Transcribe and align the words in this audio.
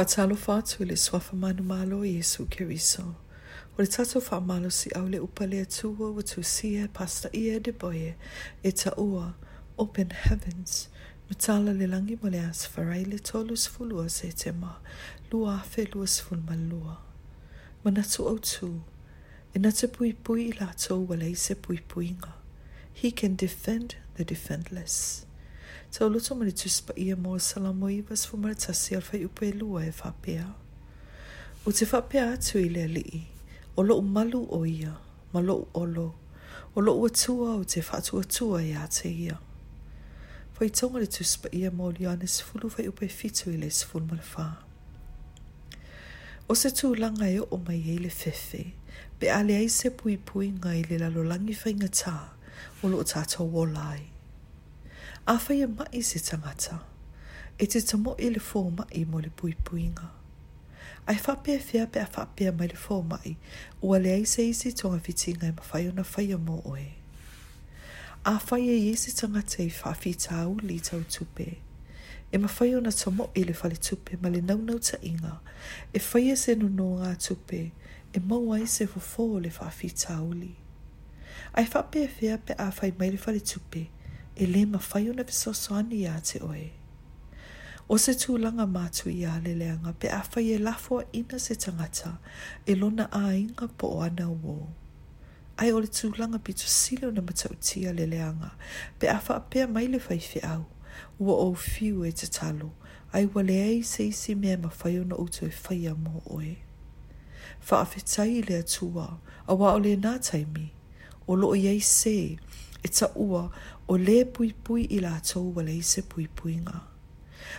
Fatalo 0.00 0.34
fatu 0.34 0.84
le 0.84 0.96
swafa 0.96 1.36
manu 1.36 1.62
malo 1.62 2.04
Yesu 2.04 2.46
keriso. 2.46 3.02
O 3.76 3.82
le 3.82 3.86
tato 3.86 4.18
fa 4.20 4.40
malo 4.40 4.70
si 4.70 4.90
au 4.94 5.06
le 5.06 5.18
upa 5.18 5.44
le 5.44 5.60
atua 5.60 6.10
wa 6.12 6.22
tu 6.22 6.42
sia 6.42 6.88
pasta 6.88 7.28
ia 7.34 7.58
de 7.60 7.70
boye 7.72 8.14
e 8.64 8.70
ta 8.72 8.90
ua 8.96 9.34
open 9.78 10.08
heavens. 10.10 10.88
Mutala 11.28 11.74
le 11.78 11.86
langi 11.86 12.16
mo 12.22 12.30
le 12.30 12.38
as 12.38 12.64
farai 12.66 13.04
le 13.12 13.18
tolu 13.18 13.54
sfulua 13.56 14.08
se 14.10 14.32
te 14.32 14.50
ma 14.52 14.72
lua 15.30 15.60
afe 15.60 15.84
lua 15.92 16.06
sful 16.06 16.40
malua. 16.48 16.96
Manatu 17.84 18.26
au 18.26 18.38
tu 18.38 18.82
e 19.54 19.58
na 19.58 19.70
te 19.70 19.86
pui 19.86 20.12
pui 20.14 20.48
i 20.48 20.52
lato 20.56 20.96
wale 21.06 21.28
i 21.28 21.34
se 21.36 21.54
pui 21.54 21.76
puinga. 21.88 22.32
He 22.94 23.10
can 23.12 23.36
defend 23.36 23.96
the 24.14 24.24
defendless. 24.24 25.26
Tau 25.92 26.08
luto 26.08 26.34
mani 26.34 26.50
tuspa 26.50 26.92
ia 26.96 27.14
mō 27.16 27.38
salamo 27.38 27.88
i 27.88 28.02
was 28.10 28.26
fumara 28.26 28.54
tasi 28.54 28.94
alfa 28.94 29.16
i 29.42 29.52
lua 29.52 29.84
e 29.86 29.90
whapea. 29.90 30.46
O 31.66 31.72
te 31.72 31.84
whapea 31.84 32.32
atu 32.32 32.58
i 32.58 32.68
lea 32.68 32.86
lii, 32.88 33.26
o 33.76 33.82
lo 33.82 34.00
malu 34.00 34.46
o 34.52 34.64
ia, 34.64 34.94
ma 35.32 35.40
loo 35.40 35.66
olo, 35.74 36.14
o 36.76 36.80
loo 36.80 37.06
atua 37.08 37.56
o 37.56 37.64
te 37.64 37.80
whatu 37.80 38.20
atua 38.20 38.62
i 38.62 38.70
a 38.72 38.86
te 38.90 39.08
ia. 39.08 39.36
i 40.60 40.68
tonga 40.70 40.98
le 41.00 41.06
tuspa 41.06 41.48
ia 41.52 41.70
mō 41.70 41.90
liane 41.98 42.26
sifulu 42.26 42.70
whai 42.76 42.86
upe 42.88 43.08
fitu 43.08 43.50
i 43.50 43.56
le 43.56 43.70
sifulu 43.70 44.04
malafaa. 44.06 44.56
O 46.48 46.54
se 46.54 46.70
langa 47.02 47.28
e 47.28 47.40
o 47.40 47.56
mai 47.66 47.82
e 47.94 47.98
le 47.98 48.08
fefe, 48.10 48.74
pe 49.18 49.26
ale 49.30 49.56
ai 49.56 49.68
se 49.68 49.90
pui 49.90 50.16
pui 50.16 50.52
ngai 50.54 50.82
le 50.90 50.98
lalolangi 50.98 51.54
whainga 51.62 51.88
tā, 51.88 52.14
o 52.82 52.86
loo 52.88 53.02
tātou 53.02 53.50
o 53.56 53.64
lai. 53.66 54.02
Awha 55.30 55.54
ia 55.54 55.68
mai 55.68 56.02
se 56.02 56.18
tangata. 56.18 56.78
E 57.58 57.64
te 57.66 57.80
tamo 57.82 58.16
i 58.18 58.26
e 58.26 58.30
le 58.34 58.40
fō 58.42 58.62
mai 58.74 59.04
mo 59.06 59.20
le 59.22 59.30
pui 59.30 59.54
puinga. 59.54 60.08
Ai 61.06 61.14
whapea 61.22 61.60
whea 61.72 61.84
pe 61.86 62.00
a 62.02 62.06
whapea 62.14 62.50
mai 62.58 62.66
le 62.66 62.74
fō 62.74 62.96
mai. 63.06 63.36
Ua 63.80 63.98
le 64.02 64.10
aise 64.16 64.42
i 64.48 64.52
se 64.60 64.72
tonga 64.80 64.98
whiti 65.06 65.34
ngai 65.36 65.50
ma 65.54 65.62
whai 65.70 65.86
ona 65.92 66.02
whai 66.02 66.34
mō 66.48 66.56
oe. 66.72 66.86
A 68.24 68.34
whai 68.50 68.64
e 68.70 68.76
iese 68.90 69.14
tangata 69.20 69.62
i 69.62 69.68
whawhi 69.78 70.12
tāu 70.26 70.56
li 70.66 70.80
tau 70.88 71.04
tupe. 71.14 71.46
E 72.32 72.38
ma 72.42 72.50
whai 72.58 72.74
ona 72.80 72.90
tamo 72.90 73.30
i 73.34 73.44
e 73.44 73.44
le 73.44 73.54
whale 73.62 73.76
tupe 73.86 74.18
ma 74.22 74.28
le 74.34 74.42
naunau 74.48 74.82
ta 74.90 74.98
inga. 75.12 75.34
E 75.94 76.02
whai 76.10 76.32
e 76.32 76.36
se 76.42 76.56
nono 76.58 76.88
ngā 77.04 77.12
tupe 77.28 77.62
e 78.16 78.26
mau 78.30 78.50
ai 78.58 78.66
se 78.76 78.90
fō 78.90 78.98
fō 79.12 79.28
le 79.46 79.54
whawhi 79.60 79.94
tāu 80.04 80.26
li. 80.42 80.52
Ai 81.54 81.66
whapea 81.70 82.10
whea 82.18 82.36
pe 82.46 82.58
a 82.58 82.68
whai 82.80 82.90
mai 82.98 83.14
le 83.14 83.14
whale 83.14 83.14
tupe. 83.14 83.14
Ai 83.14 83.14
whapea 83.14 83.14
whea 83.14 83.14
pe 83.14 83.14
a 83.14 83.14
whai 83.14 83.14
mai 83.14 83.14
le 83.16 83.24
whale 83.26 83.40
tupe 83.52 83.84
e 84.36 84.46
le 84.46 84.66
mawhai 84.66 85.10
o 85.10 85.12
na 85.12 85.22
fisoso 85.24 85.74
ani 85.74 86.04
a 86.06 86.20
te 86.20 86.38
oe. 86.42 86.70
O 87.90 87.96
se 87.98 88.12
tūlanga 88.14 88.66
mātu 88.70 89.10
i 89.10 89.24
a 89.26 89.34
le 89.44 89.54
leanga, 89.58 89.92
pe 89.98 90.08
a 90.08 90.20
whai 90.30 90.44
e 90.54 90.58
lafo 90.58 91.00
ina 91.12 91.38
se 91.38 91.54
tangata, 91.54 92.12
e 92.66 92.74
lona 92.76 93.08
a 93.12 93.32
inga 93.34 93.66
po 93.68 93.88
o 93.96 94.02
ana 94.06 94.28
uo. 94.30 94.68
Ai 95.58 95.72
o 95.74 95.80
le 95.82 95.90
tūlanga 95.90 96.38
pi 96.46 96.54
tu 96.54 96.70
sile 96.70 97.08
o 97.08 97.10
na 97.10 97.20
matau 97.22 97.52
le 97.96 98.06
leanga, 98.06 98.52
pe 98.98 99.08
a 99.08 99.18
wha 99.18 99.36
apea 99.40 99.66
mai 99.68 99.86
le 99.88 99.98
whai 99.98 100.20
fi 100.20 100.38
au, 100.46 100.64
ua 101.18 101.34
o 101.48 101.54
fiu 101.54 102.04
e 102.04 102.12
te 102.12 102.26
talo, 102.26 102.70
ai 103.12 103.26
wa 103.26 103.42
le 103.42 103.54
ei 103.66 103.82
se 103.82 104.04
isi 104.06 104.34
mea 104.34 104.56
ma 104.56 104.68
whai 104.80 104.98
o 105.00 105.04
na 105.04 105.16
utu 105.16 105.44
e 105.46 105.50
whai 105.64 105.86
a 105.88 105.94
mō 105.94 106.22
oe. 106.30 106.56
Wha 107.68 107.82
a 107.82 107.84
whetai 107.84 108.46
le 108.48 108.60
atua, 108.62 109.18
a 109.48 109.54
wa 109.54 109.72
o 109.74 109.78
le 109.78 109.96
nātai 109.96 110.46
mi, 110.54 110.70
o 111.26 111.34
lo 111.34 111.50
o 111.50 111.54
iei 111.56 111.80
se, 111.80 112.38
e 112.82 112.88
ta 112.88 113.08
ua 113.14 113.50
o 113.88 113.96
le 113.96 114.24
pui 114.24 114.50
pui 114.64 114.82
i 114.88 114.98
la 115.00 115.16
tau 115.28 115.44
wale 115.56 115.72
i 115.76 115.82
se 115.92 116.00
pui 116.10 116.26
pui 116.38 116.56
ngā. 116.64 116.78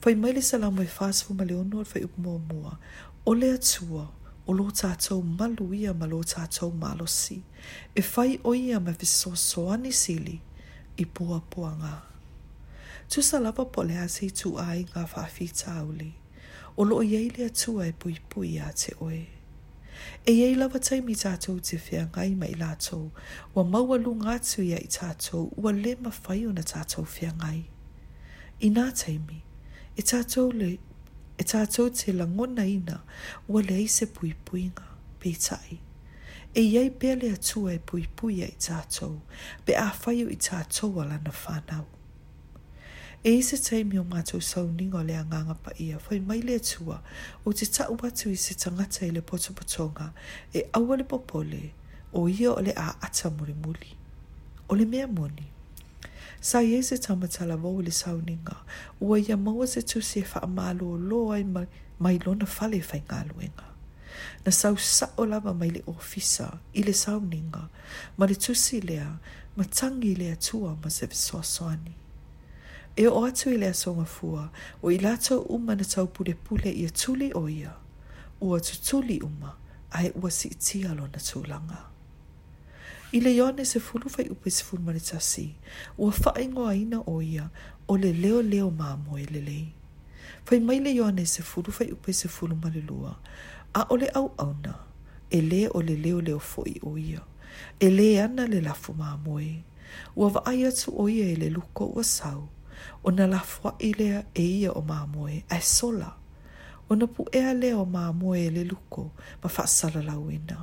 Fai 0.00 0.14
mai 0.20 0.32
le 0.36 0.42
salamu 0.48 0.80
e 0.84 0.88
fāsifu 0.96 1.34
ma 1.36 1.44
le 1.48 1.56
onua 1.60 1.84
fai 1.90 2.02
upu 2.06 2.18
mua 2.24 2.38
mua, 2.52 2.72
o 3.28 3.34
le 3.34 3.50
atua 3.58 4.04
o 4.46 4.50
lo 4.56 4.66
tātou 4.74 5.20
malu 5.38 5.66
ia 5.76 5.92
ma 5.94 6.06
lo 6.10 6.20
tātou 6.32 6.72
malosi, 6.82 7.40
e 7.94 8.00
fai 8.02 8.38
o 8.42 8.54
ia 8.58 8.80
ma 8.80 8.90
viso 9.00 9.34
soani 9.36 9.92
sili 10.02 10.38
i 10.98 11.04
pua 11.16 11.38
pua 11.52 11.70
ngā. 11.82 11.92
Tu 13.08 13.20
salapa 13.22 13.68
po 13.74 13.82
le 13.86 13.98
ase 14.06 14.26
i 14.26 14.32
tu 14.34 14.54
ai 14.58 14.82
ngā 14.92 15.02
whaafi 15.12 15.48
tāuli, 15.62 16.10
o 16.76 16.86
lo 16.88 16.98
iei 17.06 17.28
le 17.36 17.46
atua 17.52 17.86
e 17.86 17.92
pui 17.94 18.16
pui 18.32 18.54
a 18.68 18.72
te 18.74 18.96
oe 19.04 19.20
e 20.26 20.32
ei 20.44 20.54
lava 20.54 20.78
mi 21.04 21.14
tātou 21.24 21.58
te 21.66 21.76
whea 21.84 22.04
ngai 22.12 22.32
mai 22.38 22.54
lātou, 22.62 23.02
wa 23.54 23.62
maua 23.74 23.98
lunga 24.04 24.32
atu 24.38 24.62
ia 24.66 24.78
i 24.78 24.86
tātou, 24.96 25.42
wa 25.62 25.72
le 25.76 25.92
mawhai 26.06 26.40
o 26.48 26.52
na 26.56 26.62
tātou 26.72 27.04
whea 27.12 27.30
ngai. 27.42 27.60
I 28.62 28.70
nā 28.78 28.86
taimi, 29.02 29.38
e 29.96 30.02
tātou, 30.02 30.48
le, 30.62 30.70
e 31.38 31.44
tātou 31.52 31.86
te 32.00 32.12
langona 32.16 32.64
ina, 32.72 32.98
wa 33.48 33.62
le 33.62 33.78
se 33.88 34.06
pui 34.06 34.32
puinga, 34.50 34.86
pētai. 35.22 35.78
E 36.54 36.60
iei 36.62 36.90
pēle 37.00 37.30
atua 37.36 37.74
e 37.74 37.80
pui 37.90 38.06
pui 38.20 38.40
ia 38.42 38.46
i 38.52 38.58
tātou, 38.60 39.20
pe 39.64 39.74
a 39.74 39.88
whaio 40.04 40.30
i 40.34 40.38
tātou 40.48 40.98
ala 41.04 41.18
na 41.28 41.34
whanau. 41.42 41.86
E 43.24 43.36
se 43.46 43.54
teimi 43.62 44.00
o 44.00 44.02
ngātou 44.02 44.42
sauninga 44.42 44.98
le 45.06 45.14
anganga 45.14 45.54
pa 45.62 45.70
ia, 45.78 46.00
whai 46.08 46.16
mai 46.26 46.40
le 46.42 46.56
atua, 46.58 46.96
o 47.46 47.52
te 47.54 47.68
tau 47.70 47.94
watu 48.00 48.32
i 48.32 48.34
se 48.44 48.56
tangata 48.58 49.06
i 49.06 49.12
le 49.14 49.22
potopotonga, 49.22 50.08
e 50.50 50.64
awa 50.74 50.96
le 50.98 51.06
popole, 51.06 51.60
o 52.18 52.24
ia 52.26 52.50
o 52.50 52.58
le 52.66 52.74
a 52.74 52.88
ata 53.08 53.30
muri 53.30 53.54
muli. 53.54 53.92
O 54.66 54.74
le 54.74 54.86
mea 54.90 55.06
moni. 55.06 55.46
Sa 56.40 56.64
ye 56.66 56.82
se 56.82 56.98
tamata 56.98 57.46
la 57.46 57.54
vau 57.54 57.78
le 57.80 57.94
sauninga, 57.94 58.58
ua 58.98 59.20
ia 59.22 59.36
maua 59.38 59.70
se 59.70 59.82
tu 59.86 60.00
se 60.02 60.24
wha 60.32 60.42
amalo 60.42 60.90
o 60.90 60.98
loa 60.98 61.38
i 61.38 61.44
mai 61.46 62.18
lona 62.26 62.46
fale 62.46 62.82
whai 62.90 63.02
ngā 63.06 63.50
Na 64.44 64.50
sau 64.52 64.74
sa 64.76 65.12
o 65.16 65.24
lava 65.24 65.54
mai 65.54 65.70
le 65.70 65.82
ofisa 65.86 66.58
i 66.74 66.82
le 66.82 66.92
sauninga, 66.92 67.68
ma 68.16 68.26
le 68.26 68.34
tusi 68.34 68.80
lea, 68.80 69.18
ma 69.56 69.64
tangi 69.64 70.14
lea 70.16 70.34
tua 70.36 70.74
ma 70.82 70.90
se 70.90 71.06
visoa 71.06 71.42
soani 71.42 71.96
e 72.96 73.06
o 73.06 73.24
atu 73.24 73.50
i 73.50 73.56
lea 73.56 73.72
songa 73.74 74.04
fua, 74.04 74.48
o 74.82 74.90
i 74.90 74.98
lato 74.98 75.40
umana 75.40 75.84
tau 75.84 76.06
pule 76.06 76.34
pule 76.34 76.72
i 76.72 76.84
a 76.84 76.90
tuli 76.90 77.32
o 77.34 77.48
ia, 77.48 77.72
ua 78.40 78.60
tutuli 78.60 79.20
uma, 79.22 79.56
ai 79.90 80.12
ua 80.22 80.30
si 80.30 80.48
iti 80.48 80.84
alo 80.86 81.06
na 81.06 81.18
tūlanga. 81.18 81.76
I 83.12 83.20
le 83.20 83.30
yone 83.36 83.64
se 83.64 83.80
fulu 83.80 84.08
fai 84.08 84.28
upe 84.30 84.50
se 84.50 84.64
fulu 84.64 84.82
manitasi, 84.82 85.54
ua 85.98 86.12
fai 86.12 86.46
ngoa 86.48 86.74
ina 86.74 87.00
o 87.06 87.20
ia, 87.22 87.48
o 87.88 87.96
le 87.96 88.12
leo 88.12 88.42
leo 88.42 88.70
mamo 88.70 89.18
e 89.18 89.24
lele. 89.26 89.72
Fai 90.44 90.60
mai 90.60 90.80
le 90.80 90.92
yone 90.96 91.24
se 91.26 91.42
fulu 91.42 91.72
fai 91.72 91.90
upe 91.92 92.12
se 92.12 92.28
fulu 92.28 92.56
manilua, 92.56 93.16
a 93.74 93.86
o 93.90 93.96
le 93.96 94.08
au 94.14 94.34
au 94.38 94.52
na, 94.64 94.74
e 95.30 95.40
le 95.40 95.68
o 95.68 95.80
le 95.82 95.96
leo 95.96 96.20
leo 96.20 96.38
foi 96.38 96.76
o 96.82 96.96
ia, 96.98 97.20
e 97.80 97.88
le 97.90 98.20
ana 98.20 98.46
le 98.46 98.60
lafu 98.60 98.92
mamo 98.94 99.40
e, 99.40 99.64
ua 100.16 100.28
vaai 100.28 100.64
atu 100.66 100.92
o 100.98 101.08
ia 101.08 101.26
e 101.32 101.36
le 101.36 101.50
luko 101.50 101.86
ua 101.96 102.04
sau, 102.04 102.48
o 103.04 103.10
na 103.10 103.26
la 103.26 103.40
fwa 103.40 103.74
ilea 103.78 104.24
e 104.34 104.42
ia 104.42 104.72
o 104.72 104.82
mamoe 104.82 105.44
a 105.48 105.58
sola 105.60 106.14
o 106.90 106.94
na 106.94 107.06
pu 107.06 107.28
ea 107.32 107.54
lea 107.54 107.78
o 107.78 107.84
mamoe 107.84 108.46
e 108.46 108.50
le 108.54 108.64
luko 108.64 109.10
ma 109.42 109.48
fa 109.48 109.66
sala 109.66 110.02
la 110.02 110.18
wina 110.18 110.58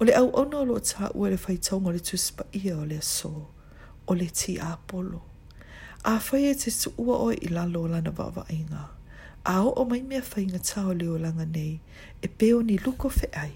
o 0.00 0.04
le 0.04 0.12
au 0.14 0.30
au 0.36 0.44
na 0.50 0.62
lo 0.64 0.78
ta 0.80 1.10
ua 1.14 1.28
e 1.28 1.30
le 1.30 1.36
fai 1.38 1.58
taunga 1.58 1.92
le 1.92 1.98
tuspa 2.00 2.44
ia 2.52 2.78
o 2.78 2.84
le 2.84 3.00
so 3.02 3.46
o 4.08 4.14
le 4.14 4.26
ti 4.38 4.58
a 4.58 4.70
polo 4.88 5.20
a 6.04 6.18
fai 6.18 6.48
e 6.48 6.54
te 6.54 6.70
su 6.70 6.88
ua 6.98 7.16
oi 7.26 7.34
i 7.34 7.48
lalo 7.54 7.78
o 7.84 7.88
lana 7.92 8.10
vava 8.10 8.44
inga 8.56 8.82
a 9.44 9.54
o 9.66 9.70
o 9.70 9.82
mai 9.90 10.02
mea 10.02 10.22
fai 10.22 10.44
ngata 10.50 10.86
o 10.86 10.92
le 10.98 11.06
o 11.08 11.16
langa 11.24 11.46
nei 11.54 11.74
e 12.24 12.28
peo 12.38 12.58
ni 12.66 12.76
luko 12.84 13.08
fe 13.18 13.26
ai 13.42 13.54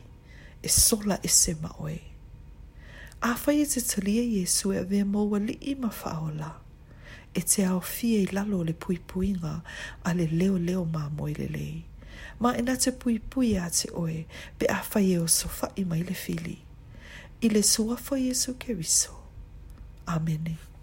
e 0.62 0.69
sola 0.84 1.17
e 1.23 1.28
se 1.41 1.53
maoe 1.62 2.00
a 3.21 3.34
fai 3.43 3.59
e 3.62 3.67
te 3.71 3.81
talia 3.91 4.23
Yesu 4.37 4.67
e 4.75 4.78
ave 4.83 5.00
mo 5.12 5.21
wali 5.33 5.53
i 5.53 5.73
ma 5.83 5.91
faola 6.00 6.49
o 6.62 6.66
e 7.36 7.41
te 7.42 7.62
ao 7.64 7.80
fie 7.82 8.20
i 8.22 8.28
lalo 8.32 8.62
le 8.64 8.72
pui 8.72 8.98
puinga 9.12 9.54
a 10.08 10.14
le 10.19 10.26
leo 10.41 10.56
leo 10.69 10.82
mā 10.94 11.05
moile 11.19 11.49
le. 11.56 11.66
Ma 12.40 12.55
ina 12.61 12.75
te 12.84 12.93
pui 13.00 13.19
pui 13.32 13.50
a 13.61 13.69
te 13.78 13.90
oe, 14.02 14.22
pe 14.58 14.64
a 14.72 14.78
fai 14.90 15.06
eo 15.16 15.26
so 15.38 15.49
fa 15.58 15.69
i 15.81 15.84
mai 15.90 16.02
le 16.08 16.16
fili. 16.25 16.56
I 17.44 17.49
le 17.52 17.62
sua 17.72 17.96
fai 17.96 18.22
Jesu 18.28 18.55
keriso. 18.62 19.12
Amene. 20.06 20.56
Amene. 20.56 20.75